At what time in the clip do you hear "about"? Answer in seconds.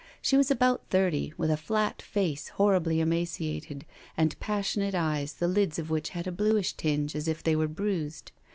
0.49-0.81